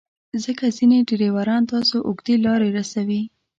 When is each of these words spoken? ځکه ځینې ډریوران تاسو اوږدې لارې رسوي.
ځکه 0.43 0.65
ځینې 0.77 0.97
ډریوران 1.07 1.61
تاسو 1.71 1.95
اوږدې 2.07 2.35
لارې 2.45 2.69
رسوي. 2.77 3.21